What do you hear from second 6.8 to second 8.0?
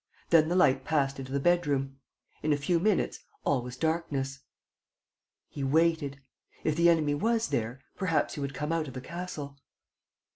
enemy was there,